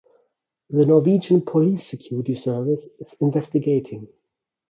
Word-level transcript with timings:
The 0.71 0.83
Norwegian 0.83 1.41
Police 1.41 1.85
Security 1.85 2.33
Service 2.33 2.87
is 2.99 3.13
investigating. 3.21 4.07